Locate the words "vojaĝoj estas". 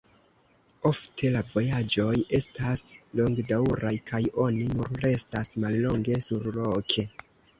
1.55-2.81